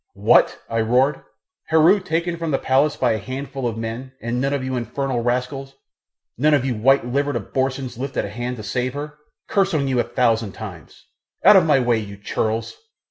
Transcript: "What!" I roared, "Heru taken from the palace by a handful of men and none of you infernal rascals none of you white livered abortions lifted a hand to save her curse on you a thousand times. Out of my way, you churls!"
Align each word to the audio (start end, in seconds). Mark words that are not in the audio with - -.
"What!" 0.15 0.57
I 0.67 0.81
roared, 0.81 1.21
"Heru 1.67 1.99
taken 1.99 2.35
from 2.35 2.49
the 2.49 2.57
palace 2.57 2.97
by 2.97 3.11
a 3.11 3.17
handful 3.19 3.67
of 3.67 3.77
men 3.77 4.13
and 4.19 4.41
none 4.41 4.51
of 4.51 4.63
you 4.63 4.75
infernal 4.75 5.19
rascals 5.21 5.75
none 6.39 6.55
of 6.55 6.65
you 6.65 6.73
white 6.73 7.05
livered 7.05 7.35
abortions 7.35 7.99
lifted 7.99 8.25
a 8.25 8.29
hand 8.29 8.57
to 8.57 8.63
save 8.63 8.95
her 8.95 9.19
curse 9.47 9.75
on 9.75 9.87
you 9.87 9.99
a 9.99 10.03
thousand 10.03 10.53
times. 10.53 11.05
Out 11.45 11.55
of 11.55 11.67
my 11.67 11.79
way, 11.79 11.99
you 11.99 12.17
churls!" 12.17 12.73